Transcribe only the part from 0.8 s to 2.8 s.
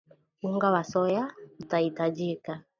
soya utahitajika